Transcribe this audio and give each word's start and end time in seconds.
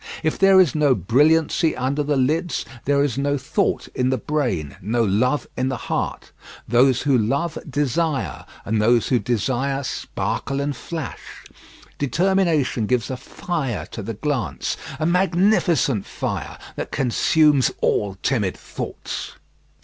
If 0.23 0.39
there 0.39 0.59
is 0.59 0.73
no 0.73 0.95
brilliancy 0.95 1.75
under 1.77 2.01
the 2.01 2.17
lids, 2.17 2.65
there 2.85 3.03
is 3.03 3.19
no 3.19 3.37
thought 3.37 3.87
in 3.89 4.09
the 4.09 4.17
brain, 4.17 4.75
no 4.81 5.03
love 5.03 5.45
in 5.55 5.69
the 5.69 5.77
heart. 5.77 6.31
Those 6.67 7.03
who 7.03 7.15
love 7.15 7.55
desire, 7.69 8.47
and 8.65 8.81
those 8.81 9.09
who 9.09 9.19
desire 9.19 9.83
sparkle 9.83 10.59
and 10.59 10.75
flash. 10.75 11.43
Determination 11.99 12.87
gives 12.87 13.11
a 13.11 13.15
fire 13.15 13.85
to 13.91 14.01
the 14.01 14.15
glance, 14.15 14.75
a 14.99 15.05
magnificent 15.05 16.07
fire 16.07 16.57
that 16.77 16.89
consumes 16.89 17.69
all 17.79 18.15
timid 18.23 18.57
thoughts. 18.57 19.33